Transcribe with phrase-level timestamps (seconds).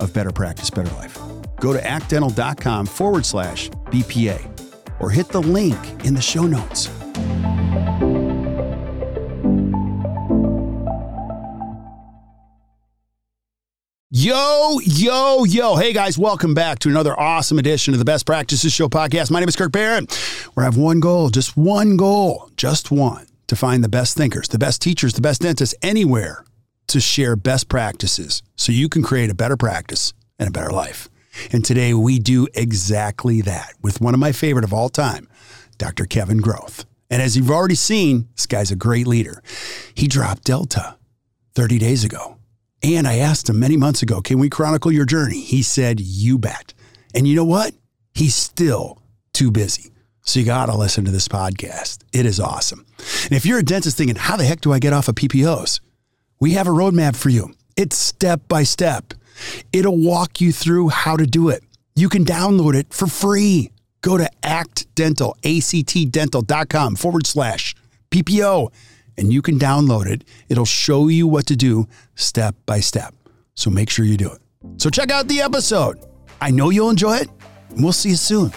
[0.00, 1.18] of Better Practice, Better Life.
[1.60, 6.88] Go to actdental.com forward slash BPA or hit the link in the show notes.
[14.10, 15.76] Yo, yo, yo.
[15.76, 19.30] Hey guys, welcome back to another awesome edition of the Best Practices Show podcast.
[19.30, 20.14] My name is Kirk Behrendt,
[20.54, 24.48] where I have one goal, just one goal, just one to find the best thinkers,
[24.48, 26.44] the best teachers, the best dentists anywhere
[26.88, 31.08] to share best practices so you can create a better practice and a better life.
[31.52, 35.28] And today we do exactly that with one of my favorite of all time,
[35.78, 36.04] Dr.
[36.04, 36.84] Kevin Groth.
[37.10, 39.42] And as you've already seen, this guy's a great leader.
[39.94, 40.96] He dropped Delta
[41.54, 42.38] 30 days ago.
[42.82, 45.40] And I asked him many months ago, can we chronicle your journey?
[45.40, 46.74] He said, you bet.
[47.14, 47.74] And you know what?
[48.14, 49.92] He's still too busy.
[50.22, 51.98] So you got to listen to this podcast.
[52.12, 52.84] It is awesome.
[53.24, 55.80] And if you're a dentist thinking, how the heck do I get off of PPOs?
[56.38, 57.54] We have a roadmap for you.
[57.76, 59.14] It's step by step.
[59.72, 61.62] It'll walk you through how to do it.
[61.94, 63.70] You can download it for free.
[64.02, 67.74] Go to actdental, actdental.com forward slash
[68.10, 68.72] PPO,
[69.18, 70.24] and you can download it.
[70.48, 73.14] It'll show you what to do step by step.
[73.54, 74.40] So make sure you do it.
[74.76, 75.98] So check out the episode.
[76.40, 77.30] I know you'll enjoy it.
[77.70, 78.52] And we'll see you soon.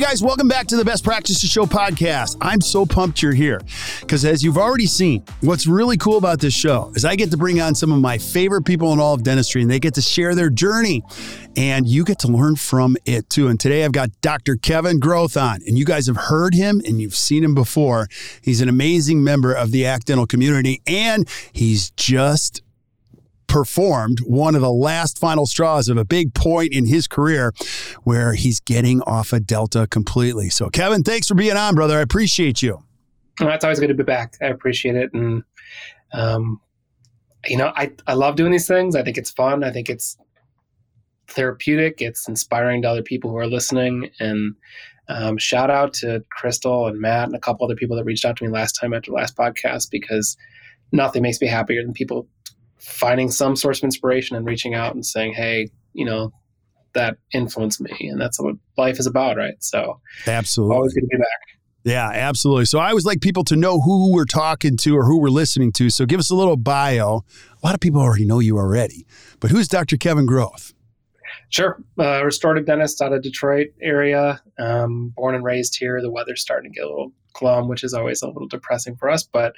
[0.00, 2.38] Guys, welcome back to the Best Practices Show podcast.
[2.40, 3.60] I'm so pumped you're here
[4.00, 7.36] because, as you've already seen, what's really cool about this show is I get to
[7.36, 10.00] bring on some of my favorite people in all of dentistry and they get to
[10.00, 11.02] share their journey
[11.54, 13.48] and you get to learn from it too.
[13.48, 14.56] And today I've got Dr.
[14.56, 18.08] Kevin Groth on, and you guys have heard him and you've seen him before.
[18.40, 22.62] He's an amazing member of the ACT Dental community and he's just
[23.50, 27.52] performed one of the last final straws of a big point in his career
[28.04, 30.48] where he's getting off a of Delta completely.
[30.48, 31.98] So, Kevin, thanks for being on, brother.
[31.98, 32.82] I appreciate you.
[33.40, 34.36] Well, it's always good to be back.
[34.40, 35.12] I appreciate it.
[35.12, 35.42] And,
[36.12, 36.60] um,
[37.46, 38.94] you know, I, I love doing these things.
[38.94, 39.64] I think it's fun.
[39.64, 40.16] I think it's
[41.26, 42.00] therapeutic.
[42.00, 44.10] It's inspiring to other people who are listening.
[44.20, 44.54] And
[45.08, 48.36] um, shout out to Crystal and Matt and a couple other people that reached out
[48.36, 50.36] to me last time after last podcast because
[50.92, 52.28] nothing makes me happier than people
[52.80, 56.32] finding some source of inspiration and reaching out and saying, hey, you know,
[56.94, 58.08] that influenced me.
[58.08, 59.54] And that's what life is about, right?
[59.60, 60.76] So, absolutely.
[60.76, 61.60] Always good to be back.
[61.84, 62.66] Yeah, absolutely.
[62.66, 65.72] So I always like people to know who we're talking to or who we're listening
[65.72, 65.88] to.
[65.88, 67.24] So give us a little bio.
[67.62, 69.06] A lot of people already know you already,
[69.40, 69.96] but who's Dr.
[69.96, 70.74] Kevin Groth?
[71.48, 71.82] Sure.
[71.98, 74.42] Uh, restorative dentist out of Detroit area.
[74.58, 76.02] Um, born and raised here.
[76.02, 79.08] The weather's starting to get a little glum, which is always a little depressing for
[79.08, 79.54] us, but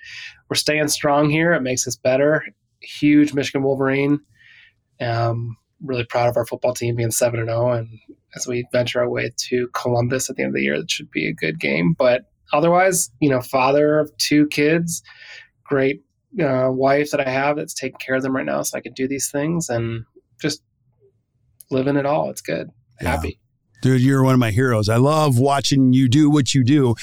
[0.49, 1.53] we're staying strong here.
[1.53, 2.45] It makes us better
[2.83, 4.21] huge Michigan Wolverine.
[5.01, 7.89] Um, really proud of our football team being seven and zero, oh, and
[8.37, 11.11] as we venture our way to Columbus at the end of the year, that should
[11.11, 11.95] be a good game.
[11.99, 12.23] But
[12.53, 15.03] otherwise, you know, father of two kids,
[15.65, 16.03] great
[16.41, 18.93] uh, wife that I have that's taking care of them right now, so I can
[18.93, 20.05] do these things and
[20.41, 20.63] just
[21.71, 22.31] living it all.
[22.31, 22.69] It's good.
[23.01, 23.11] Yeah.
[23.11, 23.39] Happy.
[23.83, 24.89] Dude, you're one of my heroes.
[24.89, 26.95] I love watching you do what you do.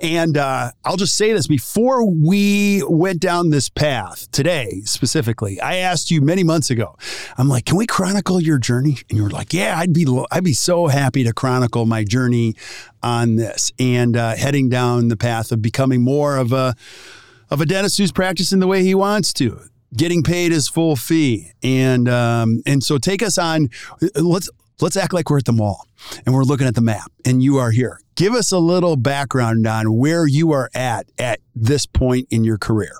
[0.00, 5.78] And uh, I'll just say this before we went down this path today, specifically, I
[5.78, 6.96] asked you many months ago,
[7.36, 8.98] I'm like, can we chronicle your journey?
[9.10, 12.54] And you were like, yeah, I'd be, I'd be so happy to chronicle my journey
[13.02, 16.76] on this and uh, heading down the path of becoming more of a,
[17.50, 19.60] of a dentist who's practicing the way he wants to
[19.96, 23.70] getting paid his full fee and um, and so take us on
[24.16, 25.86] let's let's act like we're at the mall
[26.24, 28.00] and we're looking at the map and you are here.
[28.14, 32.58] Give us a little background on where you are at at this point in your
[32.58, 32.92] career.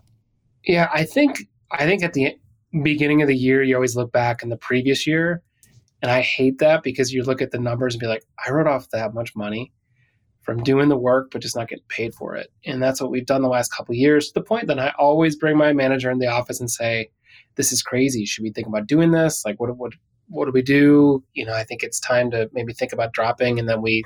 [0.65, 2.37] Yeah, I think I think at the
[2.83, 5.43] beginning of the year you always look back in the previous year
[6.03, 8.67] and I hate that because you look at the numbers and be like, I wrote
[8.69, 9.73] off that much money
[10.43, 12.49] from doing the work but just not getting paid for it.
[12.65, 15.37] And that's what we've done the last couple years to the point that I always
[15.37, 17.11] bring my manager in the office and say,
[17.57, 18.25] "This is crazy.
[18.25, 19.45] Should we think about doing this?
[19.45, 19.93] Like, what what
[20.29, 21.23] what do we do?
[21.35, 24.05] You know, I think it's time to maybe think about dropping." And then we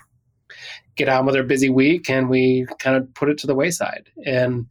[0.96, 4.10] get on with our busy week and we kind of put it to the wayside.
[4.24, 4.66] And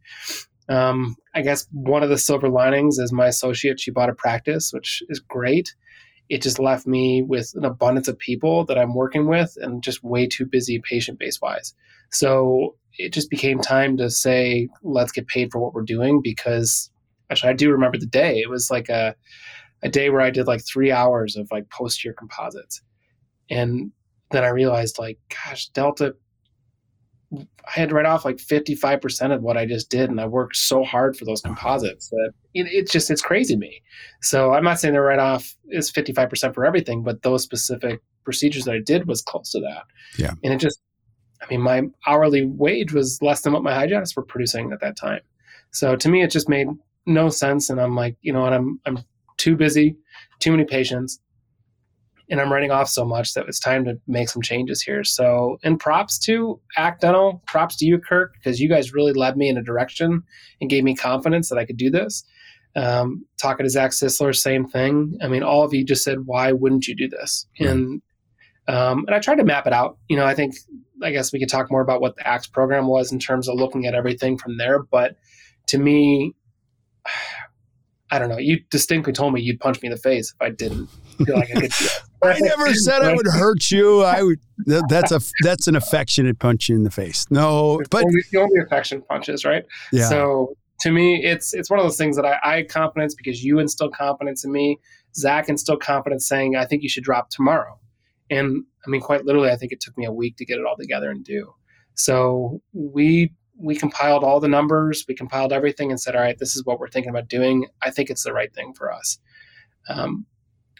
[0.68, 4.72] um, I guess one of the silver linings is my associate, she bought a practice,
[4.72, 5.74] which is great.
[6.28, 10.04] It just left me with an abundance of people that I'm working with and just
[10.04, 11.74] way too busy patient base wise.
[12.10, 16.90] So it just became time to say, let's get paid for what we're doing because
[17.30, 18.40] actually, I do remember the day.
[18.40, 19.14] It was like a,
[19.82, 22.80] a day where I did like three hours of like posterior composites.
[23.50, 23.92] And
[24.30, 26.14] then I realized, like, gosh, Delta
[27.34, 30.10] I had to write off like 55% of what I just did.
[30.10, 31.54] And I worked so hard for those uh-huh.
[31.54, 33.82] composites that it, it's just, it's crazy to me.
[34.20, 38.64] So I'm not saying the write off is 55% for everything, but those specific procedures
[38.64, 39.84] that I did was close to that.
[40.18, 40.32] Yeah.
[40.44, 40.80] And it just,
[41.40, 44.96] I mean, my hourly wage was less than what my hygienists were producing at that
[44.96, 45.20] time.
[45.70, 46.68] So to me, it just made
[47.06, 47.70] no sense.
[47.70, 48.98] And I'm like, you know what, I'm, I'm
[49.36, 49.96] too busy,
[50.40, 51.20] too many patients
[52.32, 55.04] and I'm writing off so much that it's time to make some changes here.
[55.04, 59.36] So, and props to Act Dental, props to you, Kirk, because you guys really led
[59.36, 60.22] me in a direction
[60.60, 62.24] and gave me confidence that I could do this.
[62.74, 65.18] Um, talking to Zach Sisler, same thing.
[65.22, 67.46] I mean, all of you just said, why wouldn't you do this?
[67.58, 68.00] And
[68.66, 69.98] um, and I tried to map it out.
[70.08, 70.54] You know, I think
[71.02, 73.56] I guess we could talk more about what the ACTS program was in terms of
[73.56, 74.82] looking at everything from there.
[74.84, 75.16] But
[75.66, 76.34] to me,
[78.12, 78.36] I don't know.
[78.36, 80.86] You distinctly told me you'd punch me in the face if I didn't
[81.24, 81.72] feel like I could.
[82.22, 84.02] I never said I would hurt you.
[84.02, 84.38] I would.
[84.66, 87.24] That's a that's an affectionate punch in the face.
[87.30, 89.64] No, but only, only affection punches, right?
[89.92, 90.10] Yeah.
[90.10, 93.42] So to me, it's it's one of those things that I, I had confidence because
[93.42, 94.78] you instill confidence in me.
[95.16, 97.78] Zach instilled confidence, saying I think you should drop tomorrow.
[98.30, 100.66] And I mean, quite literally, I think it took me a week to get it
[100.66, 101.54] all together and do.
[101.94, 103.32] So we
[103.62, 106.78] we compiled all the numbers, we compiled everything, and said, all right, this is what
[106.80, 107.66] we're thinking about doing.
[107.82, 109.18] I think it's the right thing for us.
[109.88, 110.26] Um,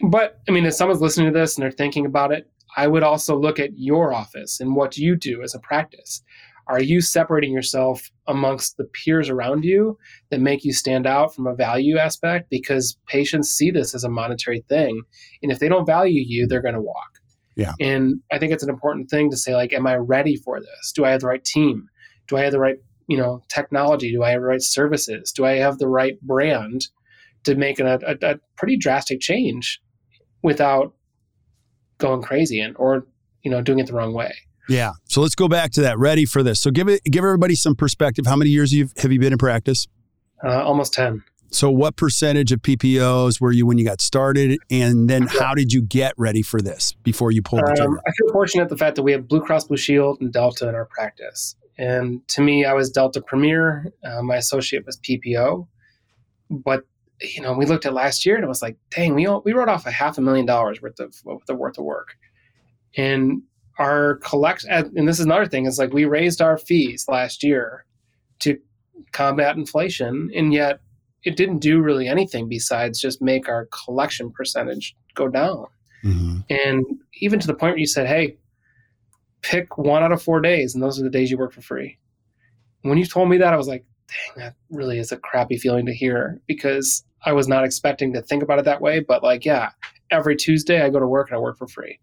[0.09, 3.03] but I mean, if someone's listening to this and they're thinking about it, I would
[3.03, 6.23] also look at your office and what you do as a practice.
[6.69, 9.99] Are you separating yourself amongst the peers around you
[10.31, 12.49] that make you stand out from a value aspect?
[12.51, 15.03] Because patients see this as a monetary thing.
[15.43, 17.19] And if they don't value you, they're going to walk.
[17.57, 17.73] Yeah.
[17.81, 20.93] And I think it's an important thing to say, like, am I ready for this?
[20.95, 21.89] Do I have the right team?
[22.33, 24.11] Do I have the right, you know, technology?
[24.11, 25.33] Do I have the right services?
[25.33, 26.87] Do I have the right brand
[27.45, 29.83] to make a, a, a pretty drastic change
[30.43, 30.95] without
[31.99, 33.07] going crazy and or
[33.43, 34.33] you know doing it the wrong way?
[34.67, 34.93] Yeah.
[35.05, 35.99] So let's go back to that.
[35.99, 36.59] Ready for this?
[36.59, 38.25] So give it give everybody some perspective.
[38.25, 39.87] How many years you've, have you been in practice?
[40.43, 41.23] Uh, almost ten.
[41.51, 45.71] So what percentage of PPOs were you when you got started, and then how did
[45.71, 47.91] you get ready for this before you pulled the trigger?
[47.91, 50.67] Um, I feel fortunate the fact that we have Blue Cross Blue Shield and Delta
[50.67, 51.57] in our practice.
[51.79, 53.93] And to me, I was Delta Premier.
[54.05, 55.67] Uh, my associate was PPO.
[56.51, 56.85] But
[57.21, 59.53] you know, we looked at last year and it was like, dang, we all, we
[59.53, 61.15] wrote off a half a million dollars worth of
[61.47, 62.17] the worth of work,
[62.97, 63.43] and
[63.79, 64.65] our collect.
[64.65, 67.85] And this is another thing is like we raised our fees last year
[68.41, 68.59] to
[69.13, 70.81] combat inflation, and yet
[71.25, 75.67] it didn't do really anything besides just make our collection percentage go down.
[76.05, 76.41] Mm-hmm.
[76.51, 76.85] And
[77.21, 78.37] even to the point where you said, hey,
[79.43, 81.99] pick one out of four days, and those are the days you work for free.
[82.83, 85.87] When you told me that, I was like, dang, that really is a crappy feeling
[85.87, 89.01] to hear because I was not expecting to think about it that way.
[89.01, 89.71] But like, yeah,
[90.11, 91.99] every Tuesday I go to work and I work for free.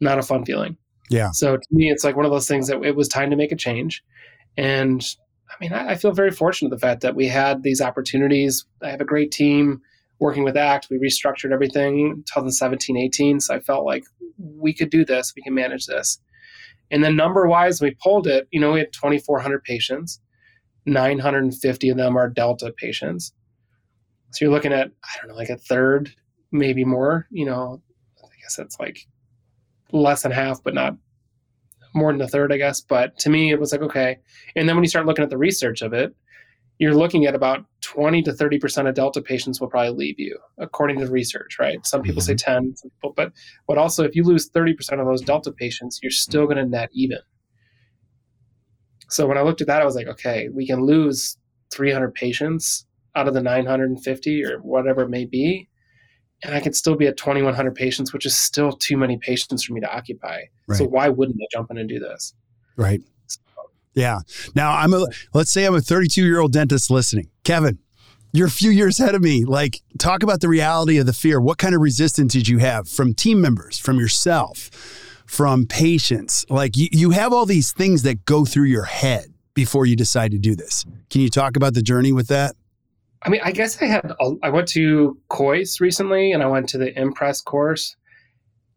[0.00, 0.76] Not a fun feeling.
[1.10, 1.30] Yeah.
[1.30, 3.52] So to me, it's like one of those things that it was time to make
[3.52, 4.02] a change.
[4.56, 5.04] And
[5.50, 8.64] I mean, I, I feel very fortunate the fact that we had these opportunities.
[8.82, 9.82] I have a great team
[10.20, 10.88] working with ACT.
[10.90, 13.40] We restructured everything 2017, 18.
[13.40, 14.04] So I felt like
[14.38, 16.20] we could do this, we can manage this.
[16.90, 20.20] And then number wise, we pulled it, you know, we had 2,400 patients,
[20.86, 23.32] 950 of them are Delta patients.
[24.32, 26.14] So you're looking at, I don't know, like a third,
[26.52, 27.80] maybe more, you know,
[28.22, 29.06] I guess that's like
[29.92, 30.96] less than half, but not
[31.94, 32.80] more than a third, I guess.
[32.80, 34.18] But to me, it was like, okay.
[34.56, 36.14] And then when you start looking at the research of it,
[36.78, 40.98] you're looking at about 20 to 30% of Delta patients will probably leave you, according
[41.00, 41.84] to research, right?
[41.86, 42.64] Some people say mm-hmm.
[42.64, 43.32] 10, people, but,
[43.68, 46.88] but also if you lose 30% of those Delta patients, you're still going to net
[46.92, 47.18] even.
[49.10, 51.36] So when I looked at that, I was like, okay, we can lose
[51.72, 55.68] 300 patients out of the 950 or whatever it may be.
[56.42, 59.72] And I could still be at 2,100 patients, which is still too many patients for
[59.72, 60.42] me to occupy.
[60.66, 60.78] Right.
[60.78, 62.34] So why wouldn't I jump in and do this?
[62.76, 63.02] Right.
[63.94, 64.20] Yeah.
[64.54, 67.28] Now I'm a let's say I'm a 32 year old dentist listening.
[67.44, 67.78] Kevin,
[68.32, 69.44] you're a few years ahead of me.
[69.44, 71.40] Like, talk about the reality of the fear.
[71.40, 74.70] What kind of resistance did you have from team members, from yourself?
[75.26, 76.44] from patients?
[76.48, 80.32] Like you, you have all these things that go through your head before you decide
[80.32, 80.84] to do this.
[81.10, 82.56] Can you talk about the journey with that?
[83.22, 86.78] I mean, I guess I had, I went to Kois recently and I went to
[86.78, 87.96] the Impress course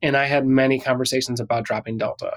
[0.01, 2.31] and I had many conversations about dropping Delta.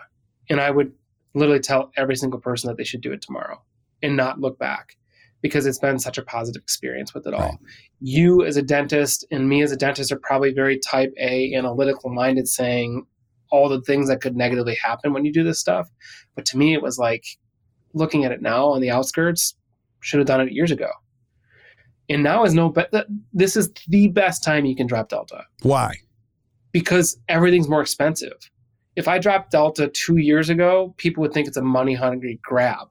[0.48, 0.92] And I would
[1.34, 3.62] literally tell every single person that they should do it tomorrow
[4.02, 4.96] and not look back
[5.42, 7.40] because it's been such a positive experience with it all.
[7.40, 7.58] Right.
[8.00, 12.10] You as a dentist and me as a dentist are probably very type A analytical
[12.10, 13.06] minded saying
[13.50, 15.88] all the things that could negatively happen when you do this stuff.
[16.34, 17.24] But to me it was like
[17.94, 19.54] looking at it now on the outskirts,
[20.00, 20.90] should have done it years ago.
[22.08, 22.92] And now is no but
[23.32, 25.44] this is the best time you can drop Delta.
[25.62, 25.94] Why?
[26.72, 28.49] Because everything's more expensive.
[29.00, 32.88] If I dropped Delta 2 years ago, people would think it's a money hungry grab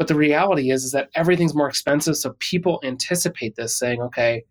[0.00, 2.16] but the reality is, is that everything's more expensive.
[2.16, 4.44] So people anticipate this saying, okay,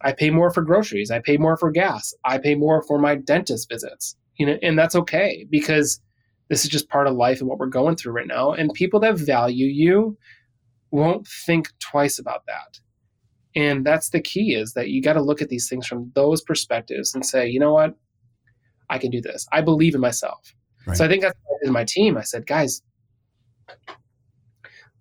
[0.00, 1.12] I pay more for groceries.
[1.12, 2.12] I pay more for gas.
[2.24, 4.16] I pay more for my dentist visits.
[4.38, 6.00] You know, and that's okay because
[6.48, 8.54] this is just part of life and what we're going through right now.
[8.54, 10.18] And people that value you
[10.90, 12.80] won't think twice about that.
[13.54, 16.42] And that's the key is that you got to look at these things from those
[16.42, 17.94] perspectives and say, you know what?
[18.90, 19.46] I can do this.
[19.52, 20.54] I believe in myself.
[20.86, 20.96] Right.
[20.96, 22.16] So I think that's in my team.
[22.16, 22.82] I said, guys,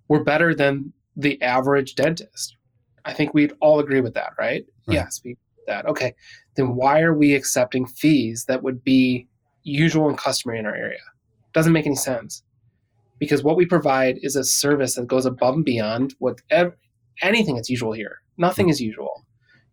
[0.07, 2.55] we're better than the average dentist.
[3.05, 4.65] I think we'd all agree with that, right?
[4.87, 4.93] right.
[4.95, 5.37] Yes, we
[5.67, 5.85] that.
[5.85, 6.13] Okay.
[6.55, 9.27] Then why are we accepting fees that would be
[9.63, 10.99] usual and customary in our area?
[11.53, 12.43] Doesn't make any sense.
[13.17, 16.75] Because what we provide is a service that goes above and beyond what ev-
[17.21, 18.21] anything that's usual here.
[18.37, 18.71] Nothing hmm.
[18.71, 19.25] is usual.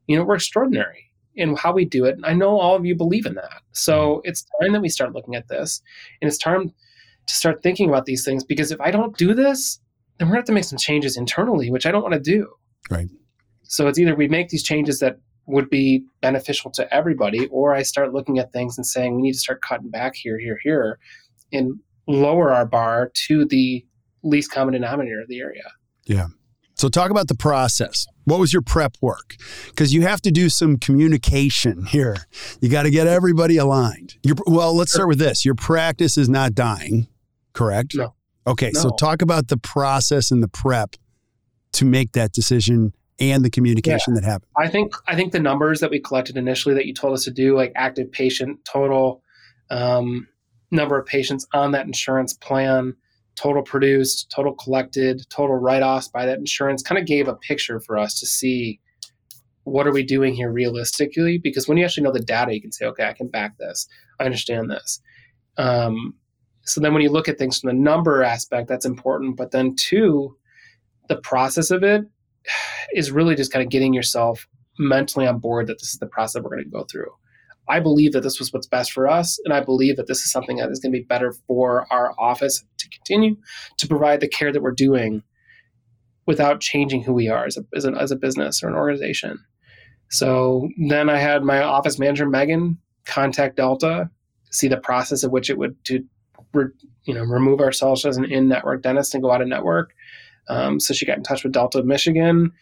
[0.07, 2.17] You know, we're extraordinary in how we do it.
[2.17, 3.63] And I know all of you believe in that.
[3.73, 4.29] So mm-hmm.
[4.29, 5.83] it's time that we start looking at this
[6.21, 6.73] and it's time
[7.27, 9.81] to start thinking about these things because if I don't do this,
[10.19, 12.21] then we're going to have to make some changes internally, which I don't want to
[12.21, 12.53] do.
[12.91, 13.09] Right.
[13.63, 17.83] So it's either we make these changes that would be beneficial to everybody, or I
[17.83, 20.99] start looking at things and saying we need to start cutting back here, here, here,
[21.53, 23.85] and lower our bar to the
[24.23, 25.65] least common denominator of the area.
[26.05, 26.29] Yeah.
[26.75, 28.07] So talk about the process.
[28.25, 29.37] What was your prep work?
[29.69, 32.17] Because you have to do some communication here.
[32.61, 34.17] You got to get everybody aligned.
[34.23, 35.45] You're, well, let's start with this.
[35.45, 37.09] Your practice is not dying,
[37.53, 37.95] correct?
[37.97, 38.15] No.
[38.47, 38.81] Okay, no.
[38.81, 40.97] so talk about the process and the prep
[41.73, 44.21] to make that decision and the communication yeah.
[44.21, 44.51] that happened.
[44.57, 47.31] I think I think the numbers that we collected initially that you told us to
[47.31, 49.23] do, like active patient total,
[49.71, 50.29] um,
[50.71, 52.97] number of patients on that insurance plan,
[53.37, 57.99] total produced, total collected, total write-offs by that insurance, kind of gave a picture for
[57.99, 58.81] us to see
[59.65, 61.39] what are we doing here realistically.
[61.39, 63.89] Because when you actually know the data, you can say, okay, I can back this.
[64.21, 65.01] I understand this.
[65.57, 66.15] Um,
[66.65, 69.37] so then when you look at things from the number aspect, that's important.
[69.37, 70.37] But then two,
[71.09, 72.03] the process of it
[72.95, 74.47] is really just kind of getting yourself
[74.79, 77.11] mentally on board that this is the process we're going to go through.
[77.69, 80.33] I believe that this was what's best for us, and I believe that this is
[80.33, 83.37] something that is going to be better for our office to continue
[83.79, 85.23] to provide the care that we're doing
[86.27, 89.39] without changing who we are as a, as as a business or an organization.
[90.11, 94.11] So then I had my office manager, Megan, contact Delta,
[94.51, 96.05] see the process of which it would to
[96.53, 96.67] re,
[97.05, 99.95] you know remove ourselves as an in-network dentist and go out of network.
[100.49, 102.53] Um, so she got in touch with Delta Michigan.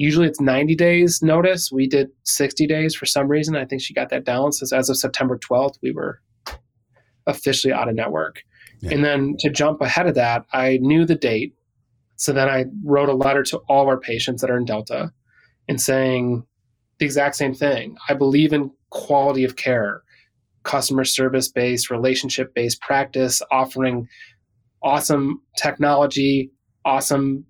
[0.00, 1.70] Usually it's 90 days notice.
[1.70, 3.54] We did 60 days for some reason.
[3.54, 4.50] I think she got that down.
[4.50, 6.22] So as of September 12th, we were
[7.26, 8.42] officially out of network.
[8.80, 8.94] Yeah.
[8.94, 11.54] And then to jump ahead of that, I knew the date.
[12.16, 15.12] So then I wrote a letter to all our patients that are in Delta
[15.68, 16.46] and saying
[16.98, 17.98] the exact same thing.
[18.08, 20.02] I believe in quality of care
[20.62, 24.08] customer service based, relationship based practice, offering
[24.82, 26.52] awesome technology,
[26.86, 27.44] awesome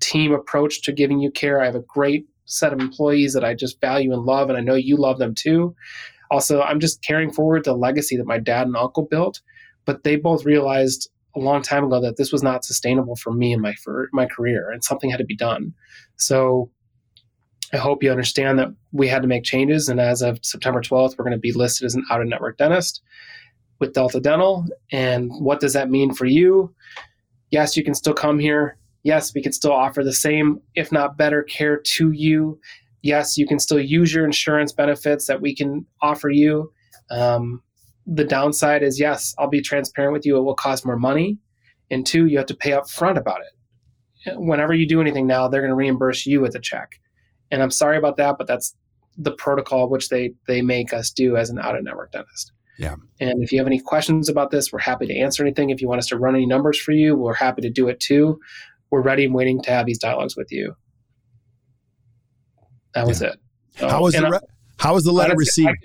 [0.00, 1.60] team approach to giving you care.
[1.60, 4.62] I have a great set of employees that I just value and love, and I
[4.62, 5.74] know you love them too.
[6.30, 9.40] Also, I'm just carrying forward the legacy that my dad and uncle built,
[9.84, 13.52] but they both realized a long time ago that this was not sustainable for me
[13.52, 15.74] and my for my career, and something had to be done.
[16.16, 16.70] So
[17.72, 19.88] I hope you understand that we had to make changes.
[19.88, 22.56] And as of September 12th, we're going to be listed as an out of network
[22.56, 23.02] dentist
[23.78, 24.64] with Delta Dental.
[24.90, 26.74] And what does that mean for you?
[27.50, 28.77] Yes, you can still come here.
[29.02, 32.58] Yes, we can still offer the same, if not better, care to you.
[33.02, 36.72] Yes, you can still use your insurance benefits that we can offer you.
[37.10, 37.62] Um,
[38.06, 41.38] the downside is yes, I'll be transparent with you, it will cost more money.
[41.90, 44.34] And two, you have to pay up front about it.
[44.36, 47.00] Whenever you do anything now, they're going to reimburse you with a check.
[47.50, 48.74] And I'm sorry about that, but that's
[49.16, 52.52] the protocol which they they make us do as an out of network dentist.
[52.78, 52.94] Yeah.
[53.20, 55.70] And if you have any questions about this, we're happy to answer anything.
[55.70, 57.98] If you want us to run any numbers for you, we're happy to do it
[57.98, 58.38] too.
[58.90, 60.74] We're ready and waiting to have these dialogues with you.
[62.94, 63.28] That was yeah.
[63.28, 63.40] it.
[63.76, 64.40] So, how was the re-
[64.78, 65.76] how was the letter received?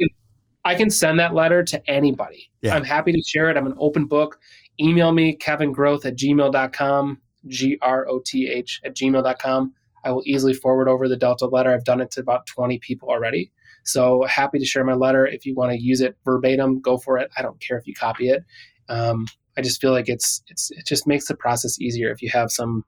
[0.66, 2.50] I can send that letter to anybody.
[2.62, 2.76] Yeah.
[2.76, 3.58] I'm happy to share it.
[3.58, 4.40] I'm an open book.
[4.80, 9.74] Email me, kevingroth at gmail.com, G R O T H at gmail.com.
[10.06, 11.74] I will easily forward over the Delta letter.
[11.74, 13.52] I've done it to about 20 people already.
[13.84, 15.26] So happy to share my letter.
[15.26, 17.30] If you want to use it verbatim, go for it.
[17.38, 18.44] I don't care if you copy it.
[18.90, 22.30] Um, I just feel like it's it's it just makes the process easier if you
[22.32, 22.84] have some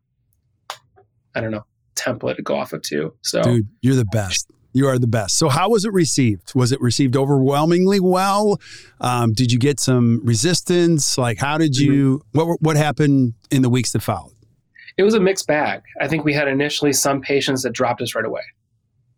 [1.36, 1.66] I don't know
[1.96, 3.14] template to go off of too.
[3.22, 4.50] So dude, you're the best.
[4.74, 5.38] You are the best.
[5.38, 6.54] So, how was it received?
[6.54, 8.60] Was it received overwhelmingly well?
[9.00, 11.18] Um, did you get some resistance?
[11.18, 12.20] Like, how did you?
[12.34, 12.50] Mm-hmm.
[12.50, 14.34] What what happened in the weeks that followed?
[14.98, 15.82] It was a mixed bag.
[16.02, 18.44] I think we had initially some patients that dropped us right away,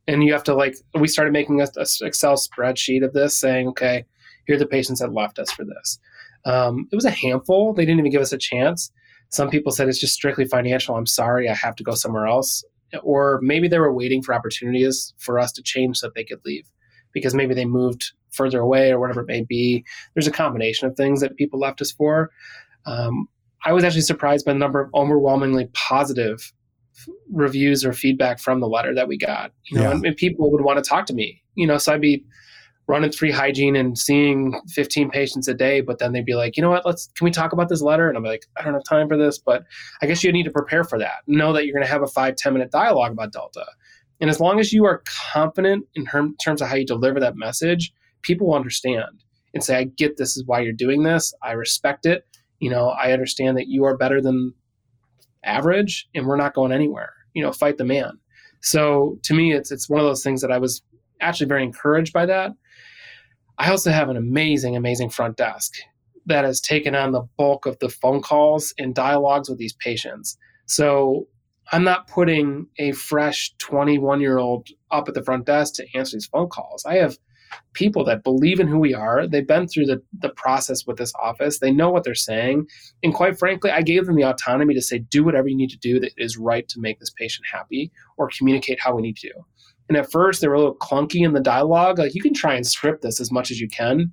[0.07, 0.75] and you have to like.
[0.93, 4.05] We started making a, a Excel spreadsheet of this, saying, "Okay,
[4.45, 5.97] here are the patients that left us for this."
[6.45, 7.73] Um, it was a handful.
[7.73, 8.91] They didn't even give us a chance.
[9.29, 10.95] Some people said it's just strictly financial.
[10.95, 12.63] I'm sorry, I have to go somewhere else
[13.03, 16.39] or maybe they were waiting for opportunities for us to change so that they could
[16.45, 16.69] leave
[17.11, 19.83] because maybe they moved further away or whatever it may be.
[20.13, 22.31] There's a combination of things that people left us for.
[22.85, 23.27] Um,
[23.65, 26.53] I was actually surprised by the number of overwhelmingly positive
[27.31, 29.51] reviews or feedback from the letter that we got.
[29.65, 29.91] You know, yeah.
[29.91, 31.41] and, and people would want to talk to me.
[31.55, 32.23] You know, so I'd be
[32.87, 36.63] running three hygiene and seeing 15 patients a day but then they'd be like you
[36.63, 36.85] know what?
[36.85, 38.07] Let's can we talk about this letter?
[38.07, 39.63] And i'm like i don't have time for this but
[40.01, 41.17] i guess you need to prepare for that.
[41.27, 43.65] Know that you're going to have a five ten minute dialogue about delta.
[44.19, 46.05] And as long as you are confident in
[46.41, 50.35] terms of how you deliver that message people will understand and say i get this
[50.37, 51.33] is why you're doing this.
[51.43, 52.25] I respect it.
[52.59, 54.53] You know i understand that you are better than
[55.43, 57.13] average and we're not going anywhere.
[57.33, 58.17] You know fight the man.
[58.61, 60.81] So to me it's it's one of those things that i was
[61.19, 62.51] actually very encouraged by that
[63.57, 65.73] I also have an amazing, amazing front desk
[66.27, 70.37] that has taken on the bulk of the phone calls and dialogues with these patients.
[70.65, 71.27] So
[71.71, 76.15] I'm not putting a fresh 21 year old up at the front desk to answer
[76.15, 76.85] these phone calls.
[76.85, 77.17] I have
[77.73, 79.27] people that believe in who we are.
[79.27, 81.59] They've been through the, the process with this office.
[81.59, 82.67] They know what they're saying.
[83.03, 85.77] And quite frankly, I gave them the autonomy to say, do whatever you need to
[85.77, 89.31] do that is right to make this patient happy or communicate how we need to.
[89.89, 91.99] And at first, they were a little clunky in the dialogue.
[91.99, 94.11] Like you can try and script this as much as you can.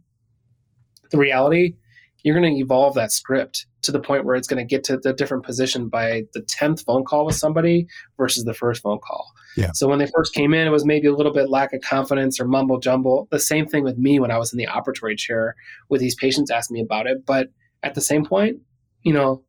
[1.10, 1.74] The reality,
[2.22, 4.96] you're going to evolve that script to the point where it's going to get to
[4.96, 9.30] the different position by the 10th phone call with somebody versus the first phone call.
[9.56, 9.72] Yeah.
[9.72, 12.40] So when they first came in, it was maybe a little bit lack of confidence
[12.40, 13.28] or mumble jumble.
[13.30, 15.54] The same thing with me when I was in the operatory chair
[15.90, 17.26] with these patients asking me about it.
[17.26, 17.48] But
[17.82, 18.56] at the same point,
[19.02, 19.44] you know,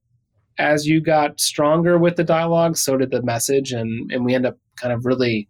[0.57, 3.71] as you got stronger with the dialogue, so did the message.
[3.71, 5.47] And, and we end up kind of really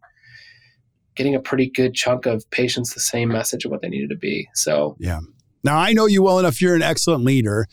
[1.15, 4.17] getting a pretty good chunk of patients the same message of what they needed to
[4.17, 4.47] be.
[4.54, 5.19] So, yeah.
[5.65, 6.62] Now, I know you well enough.
[6.62, 7.65] You're an excellent leader.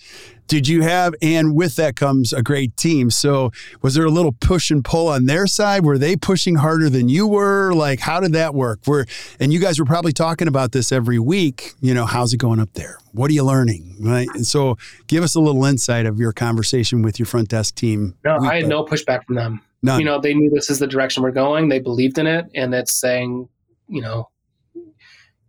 [0.49, 3.11] Did you have, and with that comes a great team.
[3.11, 5.85] So, was there a little push and pull on their side?
[5.85, 7.73] Were they pushing harder than you were?
[7.75, 8.81] Like, how did that work?
[8.87, 9.07] Were,
[9.39, 11.73] and you guys were probably talking about this every week.
[11.81, 12.99] You know, how's it going up there?
[13.13, 13.97] What are you learning?
[14.01, 14.29] Right.
[14.35, 14.77] And so,
[15.07, 18.15] give us a little insight of your conversation with your front desk team.
[18.25, 19.61] No, I had no pushback from them.
[19.83, 20.01] None.
[20.01, 21.69] You know, they knew this is the direction we're going.
[21.69, 23.49] They believed in it, and it's saying,
[23.89, 24.31] you know,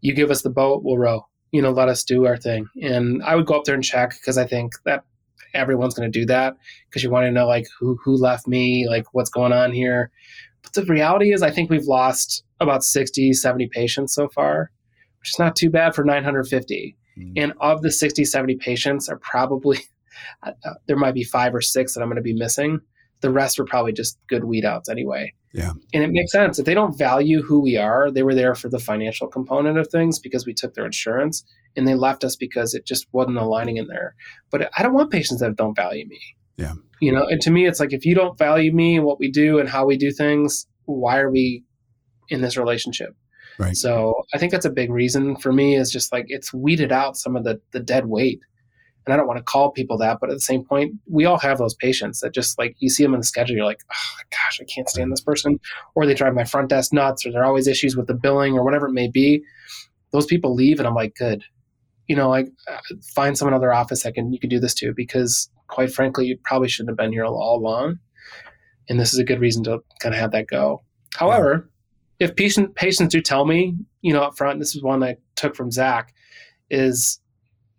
[0.02, 1.26] you give us the boat, we'll row.
[1.54, 2.68] You know, let us do our thing.
[2.82, 5.06] And I would go up there and check because I think that
[5.54, 6.58] everyone's going to do that
[6.90, 10.12] because you want to know like who who left me, like what's going on here.
[10.64, 14.72] But the reality is, I think we've lost about 60, 70 patients so far,
[15.20, 16.98] which is not too bad for 950.
[17.18, 17.34] Mm.
[17.36, 19.80] And of the 60, 70 patients are probably,
[20.44, 20.52] uh,
[20.88, 22.80] there might be five or six that I'm going to be missing
[23.24, 25.34] the rest were probably just good weed outs anyway.
[25.54, 25.72] Yeah.
[25.94, 26.60] And it makes sense.
[26.60, 29.88] If they don't value who we are, they were there for the financial component of
[29.88, 31.46] things because we took their insurance
[31.78, 34.14] and they left us because it just wasn't aligning in there.
[34.52, 36.20] But I don't want patients that don't value me.
[36.58, 36.74] Yeah.
[37.00, 39.32] You know, and to me, it's like if you don't value me and what we
[39.32, 41.64] do and how we do things, why are we
[42.28, 43.16] in this relationship?
[43.58, 43.78] Right.
[43.78, 47.16] So I think that's a big reason for me is just like it's weeded out
[47.16, 48.40] some of the the dead weight
[49.06, 51.40] and I don't want to call people that, but at the same point, we all
[51.40, 54.24] have those patients that just like you see them in the schedule, you're like, oh
[54.32, 55.60] gosh, I can't stand this person,
[55.96, 58.54] or they drive my front desk nuts, or there are always issues with the billing,
[58.54, 59.44] or whatever it may be.
[60.12, 61.44] Those people leave, and I'm like, good,
[62.08, 62.78] you know, like uh,
[63.16, 66.38] find some other office that can you can do this to, because quite frankly, you
[66.44, 68.00] probably shouldn't have been here all along,
[68.90, 70.82] and this is a good reason to kind of have that go.
[71.16, 71.70] However,
[72.20, 75.56] if patient patients do tell me, you know, up front, this is one I took
[75.56, 76.14] from Zach,
[76.70, 77.20] is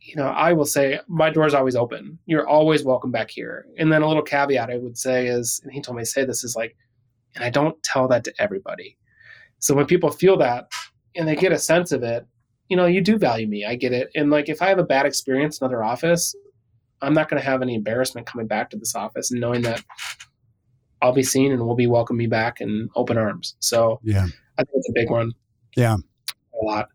[0.04, 2.18] you know, I will say my door is always open.
[2.26, 3.64] You're always welcome back here.
[3.78, 6.24] And then a little caveat I would say is, and he told me to say
[6.24, 6.76] this is like,
[7.34, 8.98] and I don't tell that to everybody.
[9.60, 10.70] So when people feel that
[11.16, 12.26] and they get a sense of it,
[12.68, 13.64] you know, you do value me.
[13.64, 14.10] I get it.
[14.14, 16.34] And like if I have a bad experience in another office,
[17.00, 19.82] I'm not going to have any embarrassment coming back to this office and knowing that
[21.00, 23.56] I'll be seen and we'll be welcome me back in open arms.
[23.60, 24.26] So yeah,
[24.58, 25.32] I think it's a big one.
[25.76, 26.88] Yeah, a lot.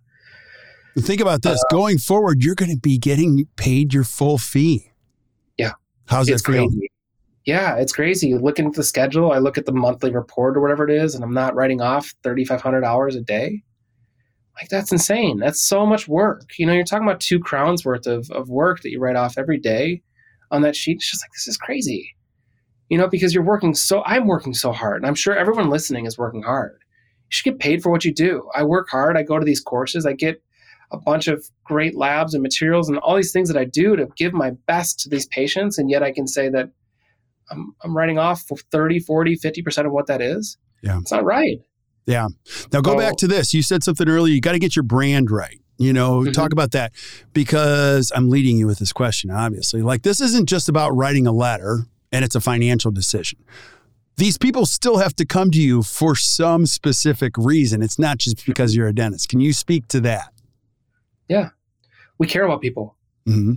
[0.97, 1.60] Think about this.
[1.69, 4.91] Uh, Going forward, you're going to be getting paid your full fee.
[5.58, 5.73] Yeah.
[6.08, 6.67] How's it's that feel?
[6.67, 6.91] Crazy.
[7.45, 8.36] Yeah, it's crazy.
[8.36, 11.23] Looking at the schedule, I look at the monthly report or whatever it is, and
[11.23, 13.63] I'm not writing off 3,500 hours a day.
[14.56, 15.39] Like, that's insane.
[15.39, 16.43] That's so much work.
[16.58, 19.38] You know, you're talking about two crowns worth of, of work that you write off
[19.38, 20.02] every day
[20.52, 20.97] on that sheet.
[20.97, 22.15] It's just like, this is crazy.
[22.89, 26.06] You know, because you're working so, I'm working so hard, and I'm sure everyone listening
[26.06, 26.73] is working hard.
[26.73, 28.49] You should get paid for what you do.
[28.54, 29.15] I work hard.
[29.15, 30.06] I go to these courses.
[30.06, 30.41] I get
[30.91, 34.08] a bunch of great labs and materials and all these things that I do to
[34.15, 35.78] give my best to these patients.
[35.78, 36.71] And yet I can say that
[37.52, 40.58] I'm, I'm writing off 30, 40, 50% of what that is.
[40.82, 40.99] Yeah.
[40.99, 41.60] It's not right.
[42.06, 42.28] Yeah.
[42.73, 43.54] Now go so, back to this.
[43.54, 44.34] You said something earlier.
[44.34, 45.60] You got to get your brand right.
[45.78, 46.32] You know, mm-hmm.
[46.32, 46.91] talk about that
[47.32, 49.82] because I'm leading you with this question, obviously.
[49.82, 53.39] Like, this isn't just about writing a letter and it's a financial decision.
[54.17, 57.82] These people still have to come to you for some specific reason.
[57.82, 59.30] It's not just because you're a dentist.
[59.30, 60.34] Can you speak to that?
[61.30, 61.50] Yeah.
[62.18, 62.98] We care about people.
[63.28, 63.54] Mm-hmm.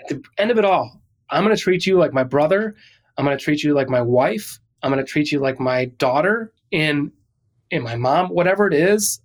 [0.00, 2.76] At the end of it all, I'm going to treat you like my brother.
[3.16, 4.60] I'm going to treat you like my wife.
[4.82, 7.10] I'm going to treat you like my daughter and
[7.70, 9.20] and my mom, whatever it is.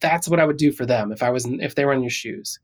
[0.00, 2.02] That's what I would do for them if I was in, if they were in
[2.02, 2.58] your shoes.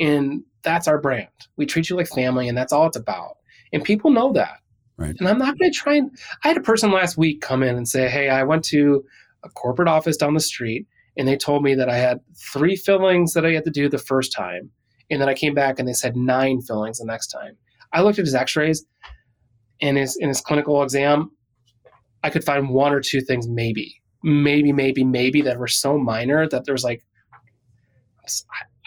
[0.00, 1.28] And that's our brand.
[1.56, 3.36] We treat you like family, and that's all it's about.
[3.72, 4.58] And people know that.
[4.96, 5.14] Right.
[5.18, 6.10] And I'm not going to try and.
[6.42, 9.04] I had a person last week come in and say, "Hey, I went to
[9.44, 12.20] a corporate office down the street, and they told me that I had
[12.52, 14.70] three fillings that I had to do the first time,
[15.10, 17.56] and then I came back and they said nine fillings the next time."
[17.92, 18.84] I looked at his X-rays
[19.80, 21.30] in his in his clinical exam,
[22.22, 26.48] I could find one or two things maybe, maybe, maybe, maybe that were so minor
[26.48, 27.04] that there's like,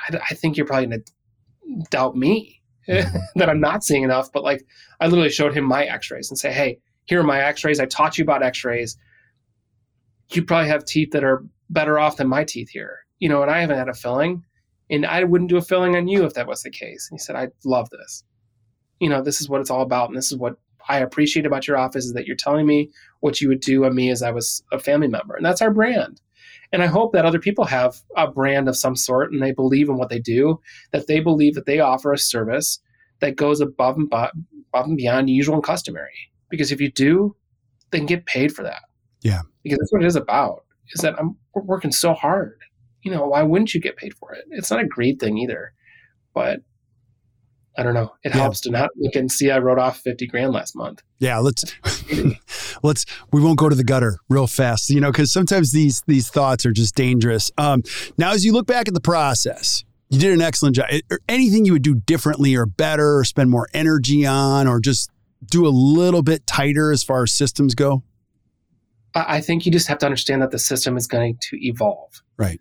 [0.10, 4.32] I, I think you're probably gonna doubt me that I'm not seeing enough.
[4.32, 4.66] But like,
[5.00, 7.80] I literally showed him my X-rays and say, hey, here are my X-rays.
[7.80, 8.98] I taught you about X-rays.
[10.32, 13.42] You probably have teeth that are better off than my teeth here, you know.
[13.42, 14.44] And I haven't had a filling,
[14.90, 17.08] and I wouldn't do a filling on you if that was the case.
[17.10, 18.24] And he said, I love this.
[19.00, 20.58] You know, this is what it's all about, and this is what
[20.90, 23.94] I appreciate about your office is that you're telling me what you would do on
[23.94, 25.36] me as I was a family member.
[25.36, 26.22] And that's our brand.
[26.72, 29.90] And I hope that other people have a brand of some sort and they believe
[29.90, 30.60] in what they do,
[30.92, 32.80] that they believe that they offer a service
[33.20, 34.32] that goes above and, above
[34.74, 36.32] and beyond usual and customary.
[36.50, 37.36] Because if you do,
[37.92, 38.84] then get paid for that.
[39.22, 39.42] Yeah.
[39.64, 42.60] Because that's what it is about, is that I'm we're working so hard.
[43.02, 44.46] You know, why wouldn't you get paid for it?
[44.52, 45.74] It's not a greed thing either.
[46.34, 46.62] But
[47.78, 48.14] I don't know.
[48.24, 48.42] It yeah.
[48.42, 51.04] helps to not look and see I wrote off 50 grand last month.
[51.20, 51.64] Yeah, let's
[52.84, 56.30] let's we won't go to the gutter real fast, you know, cuz sometimes these these
[56.30, 57.52] thoughts are just dangerous.
[57.58, 57.84] Um
[58.18, 60.88] now as you look back at the process, you did an excellent job.
[61.30, 65.12] Anything you would do differently or better or spend more energy on or just
[65.50, 68.04] do a little bit tighter as far as systems go?
[69.28, 72.22] I think you just have to understand that the system is going to evolve.
[72.38, 72.60] Right.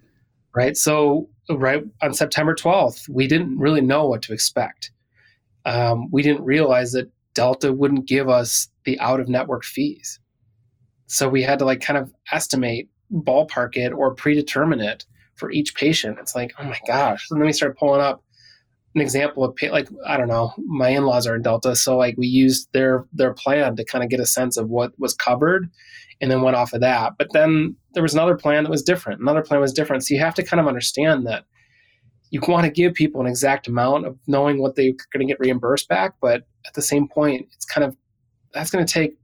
[0.54, 0.76] Right.
[0.76, 4.90] So, right on September 12th, we didn't really know what to expect
[5.66, 10.20] um, we didn't realize that Delta wouldn't give us the out of network fees.
[11.08, 15.74] So we had to like kind of estimate, ballpark it, or predetermine it for each
[15.74, 16.18] patient.
[16.20, 17.26] It's like, oh my gosh.
[17.30, 18.22] And then we started pulling up
[18.96, 22.16] an example of pay, like I don't know, my in-laws are in Delta, so like
[22.16, 25.70] we used their their plan to kind of get a sense of what was covered,
[26.20, 27.12] and then went off of that.
[27.18, 29.20] But then there was another plan that was different.
[29.20, 30.04] Another plan was different.
[30.04, 31.44] So you have to kind of understand that
[32.30, 35.38] you want to give people an exact amount of knowing what they're going to get
[35.40, 37.94] reimbursed back, but at the same point, it's kind of
[38.54, 39.18] that's going to take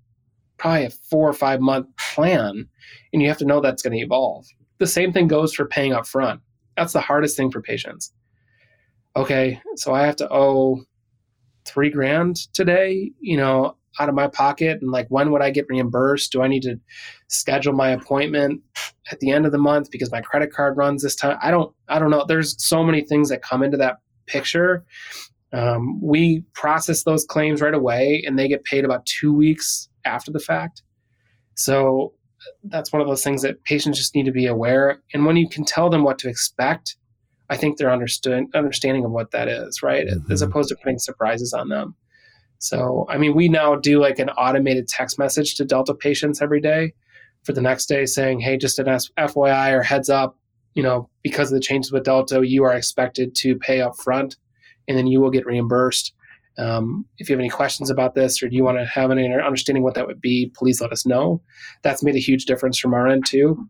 [0.58, 2.68] probably a four or five month plan,
[3.14, 4.44] and you have to know that's going to evolve.
[4.78, 6.42] The same thing goes for paying up front.
[6.76, 8.12] That's the hardest thing for patients.
[9.14, 10.80] Okay, so I have to owe
[11.64, 13.12] three grand today.
[13.20, 16.32] You know, out of my pocket and like when would I get reimbursed?
[16.32, 16.80] Do I need to
[17.28, 18.62] schedule my appointment
[19.10, 21.38] at the end of the month because my credit card runs this time?
[21.42, 22.24] I don't I don't know.
[22.26, 24.84] There's so many things that come into that picture.
[25.52, 30.30] Um, we process those claims right away and they get paid about two weeks after
[30.30, 30.82] the fact.
[31.54, 32.14] So
[32.64, 35.02] that's one of those things that patients just need to be aware.
[35.12, 36.96] And when you can tell them what to expect,
[37.50, 40.06] I think they're understood understanding of what that is, right?
[40.06, 40.32] Mm-hmm.
[40.32, 41.94] As opposed to putting surprises on them.
[42.58, 46.60] So, I mean, we now do like an automated text message to Delta patients every
[46.60, 46.94] day
[47.42, 50.38] for the next day saying, hey, just an FYI or heads up,
[50.74, 54.36] you know, because of the changes with Delta, you are expected to pay up front
[54.86, 56.14] and then you will get reimbursed.
[56.58, 59.32] Um, if you have any questions about this or do you want to have any
[59.32, 61.42] understanding what that would be, please let us know.
[61.82, 63.68] That's made a huge difference from our end too.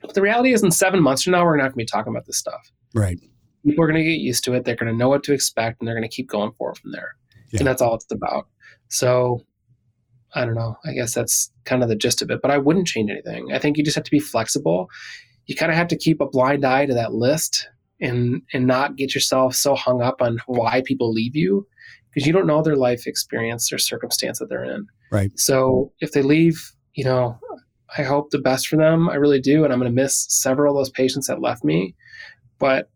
[0.00, 2.12] But the reality is, in seven months from now, we're not going to be talking
[2.12, 2.70] about this stuff.
[2.96, 3.18] Right.
[3.64, 4.64] People are going to get used to it.
[4.64, 6.92] They're going to know what to expect and they're going to keep going forward from
[6.92, 7.16] there
[7.52, 7.60] yeah.
[7.60, 8.48] and that's all it's about.
[8.88, 9.42] So
[10.34, 10.76] I don't know.
[10.84, 12.40] I guess that's kind of the gist of it.
[12.42, 13.52] But I wouldn't change anything.
[13.52, 14.88] I think you just have to be flexible.
[15.46, 17.68] You kind of have to keep a blind eye to that list
[18.00, 21.66] and and not get yourself so hung up on why people leave you
[22.10, 24.86] because you don't know their life experience or circumstance that they're in.
[25.10, 25.38] Right.
[25.38, 27.38] So if they leave, you know,
[27.96, 29.08] I hope the best for them.
[29.08, 31.94] I really do, and I'm going to miss several of those patients that left me,
[32.58, 32.90] but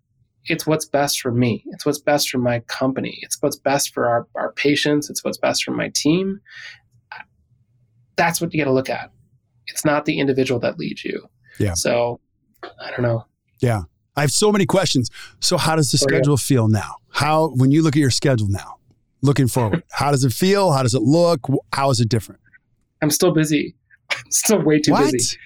[0.47, 1.65] it's what's best for me.
[1.69, 3.19] It's what's best for my company.
[3.23, 5.11] It's what's best for our, our patients.
[5.11, 6.41] It's what's best for my team.
[8.17, 9.11] That's what you got to look at.
[9.67, 11.29] It's not the individual that leads you.
[11.59, 11.75] Yeah.
[11.75, 12.21] So
[12.63, 13.27] I don't know.
[13.61, 13.83] Yeah.
[14.17, 15.11] I have so many questions.
[15.41, 16.45] So how does the oh, schedule yeah.
[16.45, 16.97] feel now?
[17.11, 18.77] How when you look at your schedule now,
[19.23, 20.73] looking forward, how does it feel?
[20.73, 21.47] How does it look?
[21.73, 22.41] How is it different?
[23.03, 23.77] I'm still busy.
[24.11, 25.13] I'm still way too what?
[25.13, 25.39] busy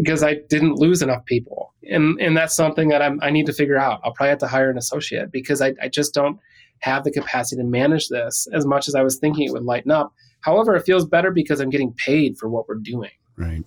[0.00, 1.74] because I didn't lose enough people.
[1.90, 4.00] And and that's something that I'm, I need to figure out.
[4.04, 6.38] I'll probably have to hire an associate because I, I just don't
[6.80, 9.90] have the capacity to manage this as much as I was thinking it would lighten
[9.90, 10.12] up.
[10.40, 13.10] However, it feels better because I'm getting paid for what we're doing.
[13.36, 13.64] Right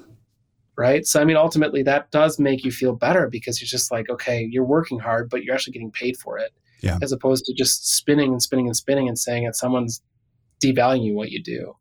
[0.78, 1.06] right?
[1.06, 4.48] So I mean, ultimately, that does make you feel better because you're just like, okay,
[4.50, 6.98] you're working hard, but you're actually getting paid for it, yeah.
[7.02, 10.02] as opposed to just spinning and spinning and spinning and saying that someone's
[10.64, 11.76] devaluing what you do.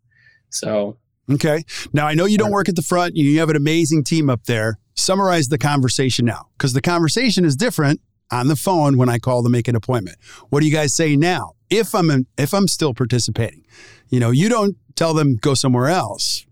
[0.51, 0.99] So
[1.35, 3.17] okay, now I know you don't work at the front.
[3.17, 4.79] You have an amazing team up there.
[4.95, 9.43] Summarize the conversation now, because the conversation is different on the phone when I call
[9.43, 10.17] to make an appointment.
[10.51, 11.53] What do you guys say now?
[11.71, 13.65] If I'm in, if I'm still participating,
[14.09, 16.47] you know, you don't tell them go somewhere else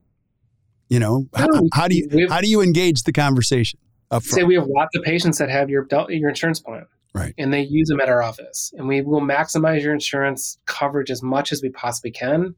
[0.91, 3.79] you know, how, how, do you how do you engage the conversation?
[4.11, 4.41] Up front?
[4.41, 7.33] Say we have lots of patients that have your your insurance plan, right?
[7.39, 11.23] And they use them at our office, and we will maximize your insurance coverage as
[11.23, 12.57] much as we possibly can,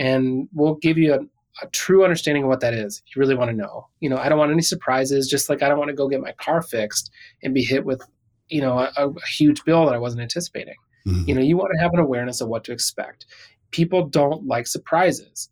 [0.00, 1.18] and we'll give you a,
[1.62, 3.02] a true understanding of what that is.
[3.06, 5.28] If you really want to know, you know, I don't want any surprises.
[5.28, 7.10] Just like I don't want to go get my car fixed
[7.42, 8.02] and be hit with,
[8.48, 10.76] you know, a, a huge bill that I wasn't anticipating.
[11.06, 11.28] Mm-hmm.
[11.28, 13.26] You know, you want to have an awareness of what to expect.
[13.70, 15.48] People don't like surprises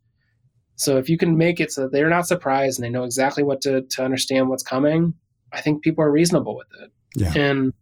[0.83, 3.45] so if you can make it so that they're not surprised and they know exactly
[3.45, 5.15] what to to understand what's coming,
[5.53, 6.91] I think people are reasonable with it.
[7.17, 7.33] Yeah.
[7.41, 7.73] And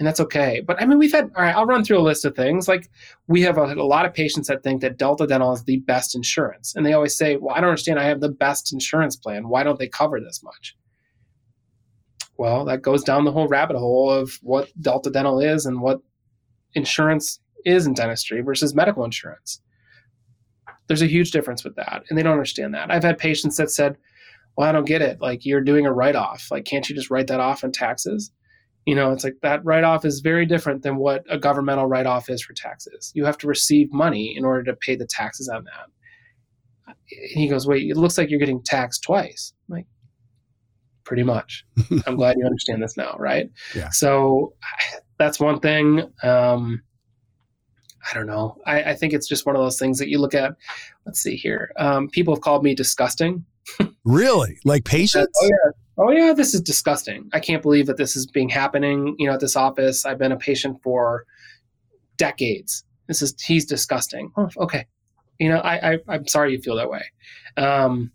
[0.00, 0.62] and that's okay.
[0.66, 1.54] But I mean, we've had all right.
[1.54, 2.66] I'll run through a list of things.
[2.66, 2.90] Like
[3.28, 6.14] we have a, a, lot of patients that think that Delta Dental is the best
[6.14, 8.00] insurance, and they always say, "Well, I don't understand.
[8.00, 9.48] I have the best insurance plan.
[9.48, 10.74] Why don't they cover this much?"
[12.38, 16.00] Well, that goes down the whole rabbit hole of what Delta Dental is and what
[16.72, 19.60] insurance is in dentistry versus medical insurance.
[20.86, 22.90] There's a huge difference with that, and they don't understand that.
[22.90, 23.98] I've had patients that said,
[24.56, 25.20] "Well, I don't get it.
[25.20, 26.48] Like you're doing a write off.
[26.50, 28.32] Like can't you just write that off in taxes?"
[28.90, 32.06] You know, it's like that write off is very different than what a governmental write
[32.06, 33.12] off is for taxes.
[33.14, 35.86] You have to receive money in order to pay the taxes on that.
[36.88, 39.86] And he goes, "Wait, it looks like you're getting taxed twice." I'm like,
[41.04, 41.64] pretty much.
[42.04, 43.48] I'm glad you understand this now, right?
[43.76, 43.90] Yeah.
[43.90, 44.54] So
[45.18, 46.10] that's one thing.
[46.24, 46.82] Um,
[48.10, 48.56] I don't know.
[48.66, 50.56] I, I, think it's just one of those things that you look at.
[51.06, 51.70] Let's see here.
[51.78, 53.44] Um, people have called me disgusting.
[54.04, 54.58] really?
[54.64, 55.38] Like patients?
[55.40, 55.70] oh yeah.
[56.02, 56.32] Oh yeah.
[56.32, 57.28] This is disgusting.
[57.34, 59.14] I can't believe that this is being happening.
[59.18, 61.26] You know, at this office, I've been a patient for
[62.16, 62.84] decades.
[63.06, 64.32] This is he's disgusting.
[64.36, 64.86] Oh, okay.
[65.38, 67.02] You know, I, I am sorry you feel that way.
[67.56, 68.12] Um,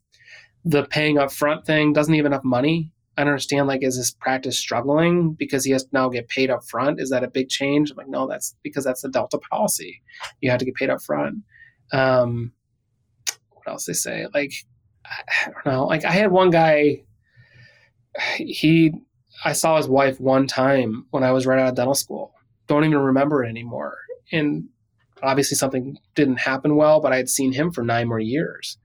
[0.63, 2.91] the paying up front thing doesn't even have money.
[3.17, 3.67] I don't understand.
[3.67, 6.99] Like, is this practice struggling because he has to now get paid up front?
[6.99, 7.91] Is that a big change?
[7.91, 10.01] I'm like, no, that's because that's the Delta policy.
[10.41, 11.37] You have to get paid up front.
[11.93, 12.51] Um,
[13.51, 14.27] what else they say?
[14.33, 14.51] Like,
[15.05, 15.85] I don't know.
[15.85, 17.03] Like, I had one guy.
[18.37, 18.93] He,
[19.43, 22.33] I saw his wife one time when I was right out of dental school.
[22.67, 23.97] Don't even remember it anymore.
[24.31, 24.69] And
[25.21, 26.99] obviously, something didn't happen well.
[26.99, 28.77] But I had seen him for nine more years,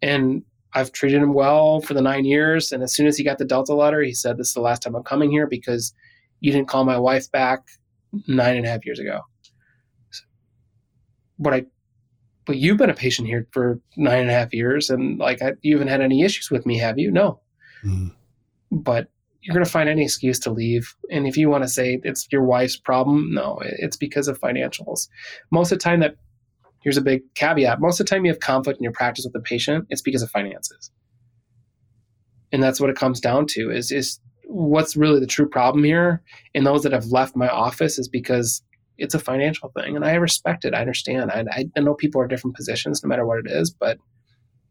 [0.00, 0.42] and
[0.74, 2.72] I've treated him well for the nine years.
[2.72, 4.82] And as soon as he got the Delta letter, he said, This is the last
[4.82, 5.92] time I'm coming here because
[6.40, 7.60] you didn't call my wife back
[8.26, 9.22] nine and a half years ago.
[11.38, 11.64] But I,
[12.46, 15.52] but you've been a patient here for nine and a half years, and like I,
[15.62, 17.10] you haven't had any issues with me, have you?
[17.10, 17.40] No.
[17.84, 18.12] Mm.
[18.70, 19.08] But
[19.40, 20.94] you're going to find any excuse to leave.
[21.10, 25.08] And if you want to say it's your wife's problem, no, it's because of financials.
[25.50, 26.16] Most of the time, that
[26.82, 29.32] here's a big caveat most of the time you have conflict in your practice with
[29.32, 30.90] the patient it's because of finances
[32.52, 36.22] and that's what it comes down to is is what's really the true problem here
[36.54, 38.62] and those that have left my office is because
[38.96, 42.28] it's a financial thing and i respect it i understand I, I know people are
[42.28, 43.98] different positions no matter what it is but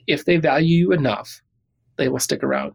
[0.08, 1.42] if they value you enough
[1.98, 2.74] they will stick around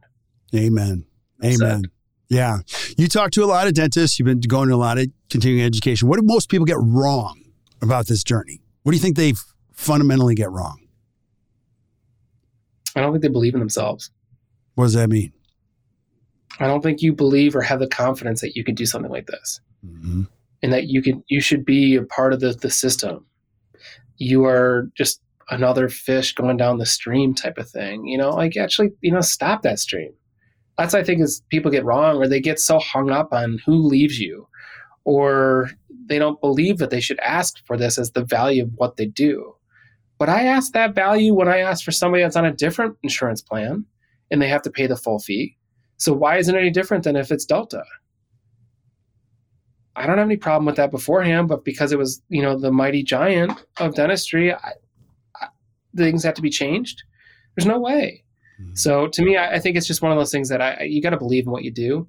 [0.55, 1.07] amen
[1.45, 1.83] amen
[2.29, 2.59] yeah
[2.97, 5.65] you talk to a lot of dentists you've been going to a lot of continuing
[5.65, 7.43] education what do most people get wrong
[7.81, 9.35] about this journey what do you think they
[9.73, 10.79] fundamentally get wrong?
[12.95, 14.11] I don't think they believe in themselves.
[14.75, 15.33] What does that mean?
[16.61, 19.27] I don't think you believe or have the confidence that you could do something like
[19.27, 20.23] this, mm-hmm.
[20.63, 23.27] and that you can you should be a part of the the system.
[24.19, 28.07] You are just another fish going down the stream type of thing.
[28.07, 30.13] You know, like actually, you know, stop that stream.
[30.79, 33.75] That's I think is people get wrong, or they get so hung up on who
[33.75, 34.49] leaves you,
[35.05, 35.71] or
[36.07, 39.07] they don't believe that they should ask for this as the value of what they
[39.07, 39.55] do.
[40.19, 43.43] But I ask that value when I ask for somebody that's on a different insurance
[43.43, 43.85] plan
[44.31, 45.57] and they have to pay the full fee.
[45.97, 47.85] So why isn't it any different than if it's Delta?
[49.95, 52.73] I don't have any problem with that beforehand, but because it was, you know, the
[52.73, 54.73] mighty giant of dentistry, I,
[55.41, 55.49] I,
[55.97, 57.03] things have to be changed.
[57.57, 58.25] There's no way.
[58.61, 58.75] Mm-hmm.
[58.75, 61.03] So to me, I, I, think it's just one of those things that I, you
[61.03, 62.09] got to believe in what you do.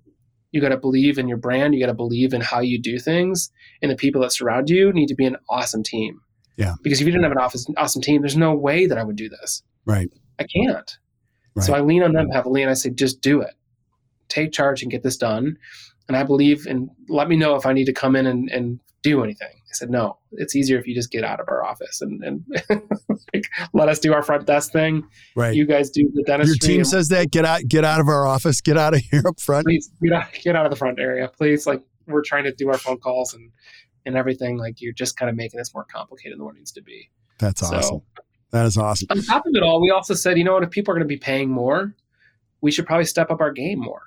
[0.52, 1.74] You got to believe in your brand.
[1.74, 3.52] You got to believe in how you do things,
[3.82, 6.20] and the people that surround you need to be an awesome team.
[6.58, 6.76] Yeah.
[6.84, 9.16] Because if you didn't have an office, awesome team, there's no way that I would
[9.16, 9.64] do this.
[9.86, 10.12] Right.
[10.40, 10.98] I can't.
[11.56, 11.66] Right.
[11.66, 13.56] So I lean on them heavily, and I say, just do it.
[14.28, 15.58] Take charge and get this done
[16.08, 18.80] and I believe and let me know if I need to come in and, and
[19.02, 19.56] do anything.
[19.74, 22.46] I said, no, it's easier if you just get out of our office and, and
[23.34, 25.04] like, let us do our front desk thing.
[25.36, 25.56] Right.
[25.56, 26.74] You guys do the dentistry.
[26.74, 29.24] Your team says that get out, get out of our office, get out of here
[29.28, 29.66] up front.
[29.66, 31.66] Please get out, get out of the front area, please.
[31.66, 33.52] Like we're trying to do our phone calls and,
[34.06, 34.58] and everything.
[34.58, 37.10] Like you're just kind of making this more complicated than what it needs to be.
[37.40, 37.82] That's awesome.
[37.82, 38.04] So,
[38.52, 39.08] that is awesome.
[39.10, 41.08] On top of it all, we also said, you know what, if people are going
[41.08, 41.96] to be paying more,
[42.62, 44.04] we should probably step up our game more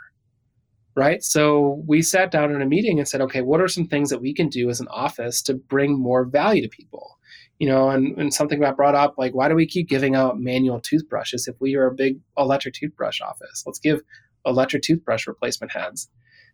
[0.96, 1.22] right?
[1.22, 4.22] So we sat down in a meeting and said, okay, what are some things that
[4.22, 7.18] we can do as an office to bring more value to people?
[7.58, 10.40] You know, and, and something got brought up like, why do we keep giving out
[10.40, 13.62] manual toothbrushes if we are a big electric toothbrush office?
[13.66, 14.00] Let's give
[14.46, 16.08] electric toothbrush replacement heads.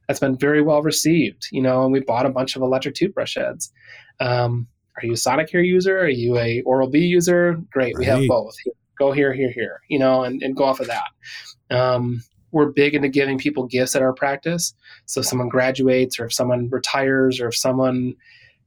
[0.08, 3.36] That's been very well received, you know, and we bought a bunch of electric toothbrush
[3.36, 3.72] heads.
[4.18, 6.00] Um, are you a Sonicare user?
[6.00, 7.60] Are you a Oral B user?
[7.72, 7.98] Great, right.
[7.98, 8.54] we have both.
[8.98, 11.08] Go here, here, here, you know, and, and go off of that.
[11.70, 14.74] Um, we're big into giving people gifts at our practice.
[15.06, 18.14] So if someone graduates or if someone retires or if someone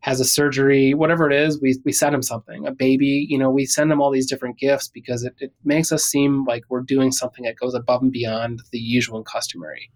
[0.01, 3.49] has a surgery, whatever it is, we, we send them something, a baby, you know,
[3.49, 6.81] we send them all these different gifts because it, it makes us seem like we're
[6.81, 9.89] doing something that goes above and beyond the usual and customary.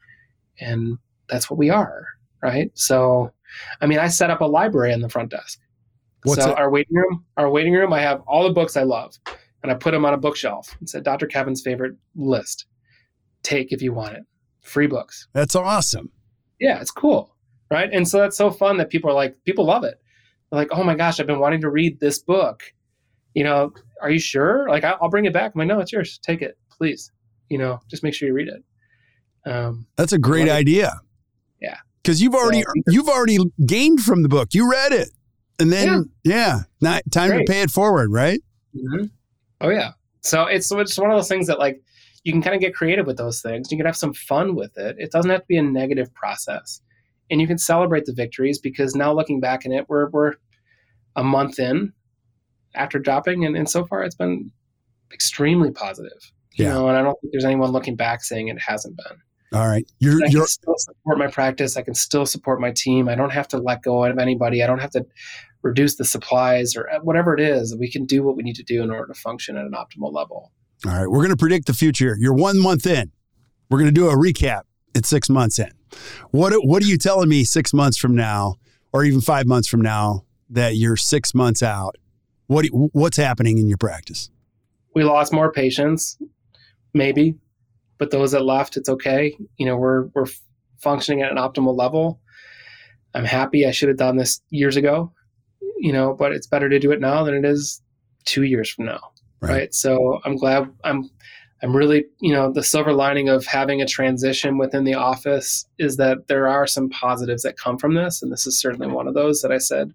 [0.60, 0.98] And
[1.28, 2.06] that's what we are,
[2.42, 2.72] right?
[2.74, 3.32] So,
[3.82, 5.60] I mean, I set up a library in the front desk.
[6.24, 6.58] What's so it?
[6.58, 9.14] our waiting room, our waiting room, I have all the books I love
[9.62, 11.28] and I put them on a bookshelf and said Dr.
[11.28, 12.66] Kevin's favorite list
[13.50, 14.24] take if you want it.
[14.62, 15.28] Free books.
[15.34, 16.12] That's awesome.
[16.60, 17.36] Yeah, it's cool.
[17.72, 17.90] Right.
[17.92, 20.02] And so that's so fun that people are like, people love it.
[20.50, 22.64] They're like, oh my gosh, I've been wanting to read this book.
[23.36, 24.68] You know, are you sure?
[24.70, 25.52] Like, I'll bring it back.
[25.54, 26.20] I'm like, no, it's yours.
[26.24, 27.12] Take it, please.
[27.50, 28.64] You know, just make sure you read it.
[29.50, 31.00] Um, that's a great idea.
[31.62, 31.78] Yeah.
[32.02, 34.54] Because you've already so, you've already gained from the book.
[34.54, 35.10] You read it,
[35.60, 37.46] and then yeah, yeah not time great.
[37.46, 38.42] to pay it forward, right?
[38.76, 39.06] Mm-hmm.
[39.62, 39.92] Oh yeah.
[40.22, 41.82] So it's it's one of those things that like
[42.24, 43.72] you can kind of get creative with those things.
[43.72, 44.96] You can have some fun with it.
[45.00, 46.82] It doesn't have to be a negative process.
[47.32, 50.34] And you can celebrate the victories because now looking back in it, we're, we're
[51.16, 51.94] a month in
[52.76, 54.52] after dropping, and, and so far it's been
[55.12, 56.32] extremely positive.
[56.54, 56.74] You yeah.
[56.74, 59.18] know, and I don't think there's anyone looking back saying it hasn't been.
[59.60, 59.86] All right.
[60.00, 60.42] You're, I you're...
[60.42, 61.78] can still support my practice.
[61.78, 63.10] I can still support my team.
[63.10, 64.62] I don't have to let go of anybody.
[64.62, 65.06] I don't have to
[65.62, 67.76] reduce the supplies or uh, whatever it is.
[67.76, 70.14] We can do what we need to do in order to function at an optimal
[70.14, 70.52] level.
[70.86, 72.16] All right, we're going to predict the future.
[72.18, 73.12] You're one month in.
[73.70, 74.62] We're going to do a recap
[74.96, 75.72] at six months in.
[76.32, 78.56] What What are you telling me six months from now,
[78.94, 81.98] or even five months from now, that you're six months out?
[82.48, 84.30] What What's happening in your practice?
[84.96, 86.18] We lost more patients,
[86.94, 87.36] maybe,
[87.98, 89.36] but those that left, it's okay.
[89.58, 90.28] You know, we're we're
[90.82, 92.22] functioning at an optimal level.
[93.14, 93.66] I'm happy.
[93.66, 95.12] I should have done this years ago,
[95.78, 97.82] you know, but it's better to do it now than it is
[98.24, 99.52] two years from now right.
[99.52, 99.74] right?
[99.74, 101.10] So I'm glad I'm
[101.62, 105.98] I'm really, you know, the silver lining of having a transition within the office is
[105.98, 108.22] that there are some positives that come from this.
[108.22, 109.94] And this is certainly one of those that I said,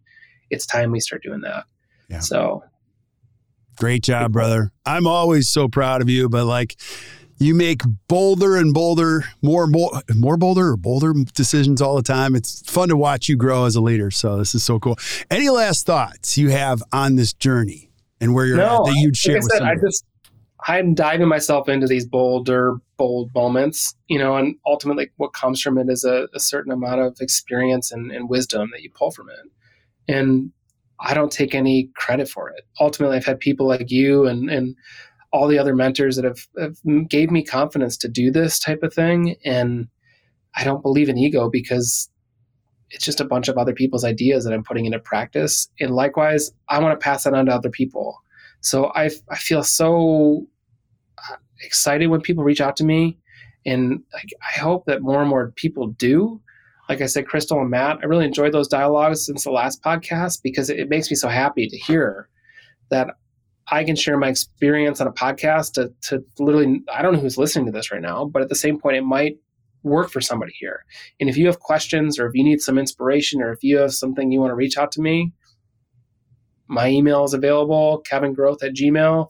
[0.50, 1.64] it's time we start doing that.
[2.08, 2.20] Yeah.
[2.20, 2.64] So
[3.76, 4.72] great job, brother.
[4.84, 6.76] I'm always so proud of you, but like
[7.38, 12.36] you make bolder and bolder, more, more, more bolder or bolder decisions all the time.
[12.36, 14.10] It's fun to watch you grow as a leader.
[14.10, 14.98] So this is so cool.
[15.30, 17.90] Any last thoughts you have on this journey?
[18.20, 20.04] And where you're no, at that you'd share like I said, I just
[20.66, 25.76] I'm diving myself into these bolder, bold moments, you know, and ultimately what comes from
[25.78, 29.28] it is a, a certain amount of experience and, and, wisdom that you pull from
[29.28, 30.12] it.
[30.12, 30.52] And
[31.00, 32.64] I don't take any credit for it.
[32.80, 34.74] Ultimately, I've had people like you and, and
[35.32, 38.94] all the other mentors that have, have gave me confidence to do this type of
[38.94, 39.36] thing.
[39.44, 39.88] And
[40.56, 42.08] I don't believe in ego because
[42.90, 45.68] it's just a bunch of other people's ideas that I'm putting into practice.
[45.80, 48.18] And likewise, I want to pass that on to other people.
[48.60, 50.46] So I, I feel so
[51.18, 53.18] uh, excited when people reach out to me.
[53.66, 56.40] And like, I hope that more and more people do.
[56.88, 60.42] Like I said, Crystal and Matt, I really enjoyed those dialogues since the last podcast
[60.42, 62.28] because it, it makes me so happy to hear
[62.90, 63.08] that
[63.68, 67.38] I can share my experience on a podcast to, to literally, I don't know who's
[67.38, 69.38] listening to this right now, but at the same point, it might
[69.84, 70.84] work for somebody here.
[71.20, 73.92] And if you have questions or if you need some inspiration or if you have
[73.92, 75.32] something you want to reach out to me,
[76.66, 79.28] my email is available, kevingroth at gmail.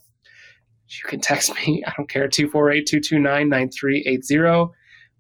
[0.89, 4.73] You can text me, I don't care, 248 229 9380.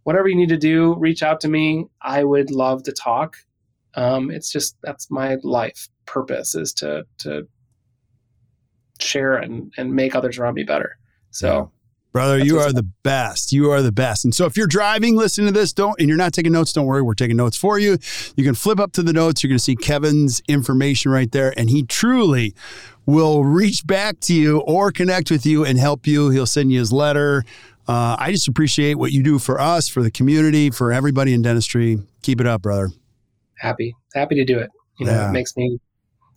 [0.04, 1.86] Whatever you need to do, reach out to me.
[2.00, 3.36] I would love to talk.
[3.94, 7.48] Um, it's just that's my life purpose is to to
[9.00, 10.98] share and, and make others around me better.
[11.30, 11.70] So
[12.14, 13.52] Brother, That's you are the best.
[13.52, 14.24] You are the best.
[14.24, 16.86] And so if you're driving, listening to this, don't and you're not taking notes, don't
[16.86, 17.02] worry.
[17.02, 17.98] We're taking notes for you.
[18.36, 19.42] You can flip up to the notes.
[19.42, 21.52] You're going to see Kevin's information right there.
[21.56, 22.54] And he truly
[23.04, 26.30] will reach back to you or connect with you and help you.
[26.30, 27.42] He'll send you his letter.
[27.88, 31.42] Uh, I just appreciate what you do for us, for the community, for everybody in
[31.42, 31.98] dentistry.
[32.22, 32.90] Keep it up, brother.
[33.58, 34.70] Happy, happy to do it.
[35.00, 35.30] You know, yeah.
[35.30, 35.80] it makes me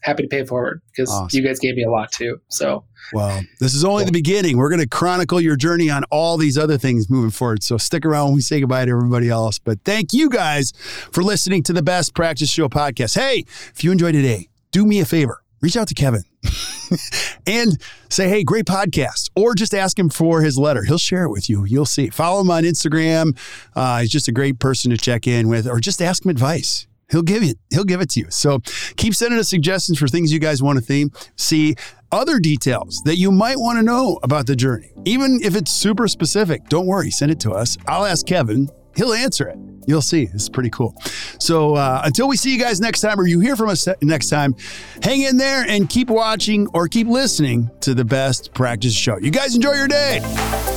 [0.02, 1.38] happy to pay it forward because awesome.
[1.38, 2.40] you guys gave me a lot too.
[2.50, 2.84] So,
[3.14, 4.08] well, this is only cool.
[4.08, 4.58] the beginning.
[4.58, 7.64] We're going to chronicle your journey on all these other things moving forward.
[7.64, 9.60] So, stick around when we say goodbye to everybody else.
[9.60, 10.74] But thank you guys
[11.12, 13.16] for listening to the Best Practice Show podcast.
[13.16, 16.24] Hey, if you enjoyed today, do me a favor reach out to Kevin
[17.48, 20.84] and say, hey, great podcast, or just ask him for his letter.
[20.84, 21.66] He'll share it with you.
[21.66, 22.10] You'll see.
[22.10, 23.38] Follow him on Instagram.
[23.76, 26.88] Uh, he's just a great person to check in with, or just ask him advice.
[27.10, 27.58] He'll give it.
[27.70, 28.28] He'll give it to you.
[28.30, 28.60] So
[28.98, 31.76] keep sending us suggestions for things you guys want to theme, see
[32.12, 34.92] other details that you might want to know about the journey.
[35.06, 37.12] Even if it's super specific, don't worry.
[37.12, 37.78] Send it to us.
[37.88, 38.70] I'll ask Kevin.
[38.96, 39.58] He'll answer it.
[39.88, 40.28] You'll see.
[40.34, 40.96] It's pretty cool.
[41.40, 44.30] So uh, until we see you guys next time, or you hear from us next
[44.30, 44.56] time,
[45.02, 49.18] hang in there and keep watching or keep listening to the best practice show.
[49.18, 50.77] You guys enjoy your day.